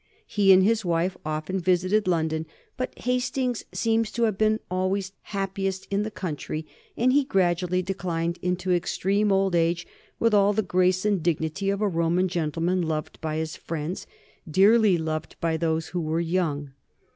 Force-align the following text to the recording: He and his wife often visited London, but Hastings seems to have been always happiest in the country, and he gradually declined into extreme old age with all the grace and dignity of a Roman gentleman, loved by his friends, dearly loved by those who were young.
He 0.25 0.51
and 0.51 0.63
his 0.63 0.83
wife 0.83 1.15
often 1.23 1.59
visited 1.59 2.07
London, 2.07 2.47
but 2.75 2.97
Hastings 2.97 3.65
seems 3.71 4.09
to 4.13 4.23
have 4.23 4.35
been 4.35 4.59
always 4.71 5.11
happiest 5.21 5.87
in 5.91 6.01
the 6.01 6.09
country, 6.09 6.65
and 6.97 7.13
he 7.13 7.23
gradually 7.23 7.83
declined 7.83 8.39
into 8.41 8.73
extreme 8.73 9.31
old 9.31 9.53
age 9.53 9.85
with 10.19 10.33
all 10.33 10.53
the 10.53 10.63
grace 10.63 11.05
and 11.05 11.21
dignity 11.21 11.69
of 11.69 11.81
a 11.81 11.87
Roman 11.87 12.27
gentleman, 12.27 12.81
loved 12.81 13.21
by 13.21 13.35
his 13.37 13.55
friends, 13.55 14.07
dearly 14.49 14.97
loved 14.97 15.35
by 15.39 15.55
those 15.55 15.89
who 15.89 16.01
were 16.01 16.19
young. 16.19 16.71